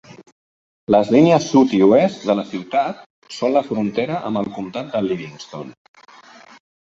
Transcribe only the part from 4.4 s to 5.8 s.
el comtat de Livingston.